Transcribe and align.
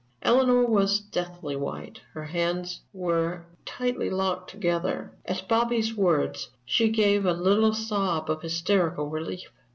Eleanor 0.23 0.65
was 0.65 0.99
deathly 0.99 1.55
white; 1.55 2.01
her 2.15 2.23
hands 2.23 2.81
were 2.91 3.45
tightly 3.67 4.09
locked 4.09 4.49
together. 4.49 5.11
At 5.25 5.47
Bobby's 5.47 5.95
words 5.95 6.49
she 6.65 6.89
gave 6.89 7.23
a 7.23 7.33
little 7.33 7.75
sob 7.75 8.27
of 8.27 8.41
hysterical 8.41 9.09
relief. 9.11 9.51